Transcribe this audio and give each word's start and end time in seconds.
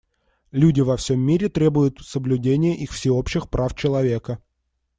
Люди 0.51 0.81
во 0.81 0.97
всем 0.97 1.19
мире 1.19 1.47
требуют 1.47 1.99
соблюдения 2.03 2.75
их 2.75 2.91
всеобщих 2.91 3.51
прав 3.51 3.75
человека. 3.75 4.39